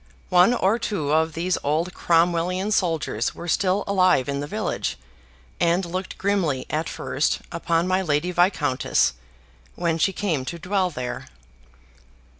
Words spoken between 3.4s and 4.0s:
still